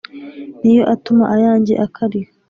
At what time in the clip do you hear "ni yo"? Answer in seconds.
0.63-0.83